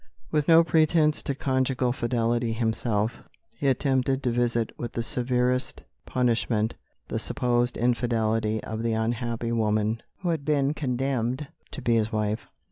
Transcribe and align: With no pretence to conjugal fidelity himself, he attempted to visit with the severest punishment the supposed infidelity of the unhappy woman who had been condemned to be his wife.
With 0.31 0.47
no 0.47 0.63
pretence 0.63 1.21
to 1.21 1.35
conjugal 1.35 1.93
fidelity 1.93 2.53
himself, 2.53 3.21
he 3.55 3.67
attempted 3.67 4.23
to 4.23 4.31
visit 4.31 4.71
with 4.75 4.93
the 4.93 5.03
severest 5.03 5.83
punishment 6.07 6.73
the 7.07 7.19
supposed 7.19 7.77
infidelity 7.77 8.63
of 8.63 8.81
the 8.81 8.93
unhappy 8.93 9.51
woman 9.51 10.01
who 10.23 10.29
had 10.29 10.43
been 10.43 10.73
condemned 10.73 11.49
to 11.69 11.83
be 11.83 11.93
his 11.97 12.11
wife. 12.11 12.47